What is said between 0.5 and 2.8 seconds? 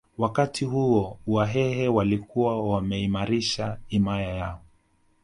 huo Wahehe walikuwa